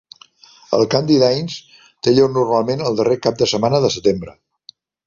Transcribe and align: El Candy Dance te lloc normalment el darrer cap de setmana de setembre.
El 0.77 0.85
Candy 0.93 1.17
Dance 1.25 1.61
te 2.07 2.15
lloc 2.17 2.35
normalment 2.41 2.85
el 2.89 2.99
darrer 3.03 3.21
cap 3.29 3.41
de 3.45 3.53
setmana 3.57 3.85
de 3.87 3.97
setembre. 3.99 4.37